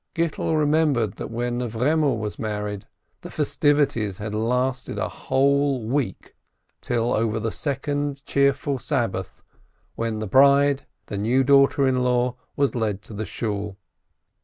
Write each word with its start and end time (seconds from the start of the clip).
10G 0.15 0.23
SPEKTOR 0.23 0.31
Gittel 0.31 0.57
remembered 0.57 1.13
that 1.17 1.29
when 1.29 1.59
Avremel 1.59 2.17
was 2.17 2.39
married, 2.39 2.87
the 3.21 3.29
festivities 3.29 4.17
had 4.17 4.33
lasted 4.33 4.97
a 4.97 5.07
whole 5.07 5.85
week, 5.87 6.35
till 6.81 7.13
over 7.13 7.39
the 7.39 7.51
second 7.51 8.25
cheerful 8.25 8.79
Sabbath, 8.79 9.43
when 9.93 10.17
the 10.17 10.25
bride, 10.25 10.87
the 11.05 11.19
new 11.19 11.43
daughter 11.43 11.87
in 11.87 11.97
law, 11.97 12.35
was 12.55 12.73
led 12.73 13.03
to 13.03 13.13
the 13.13 13.25
Shool 13.25 13.77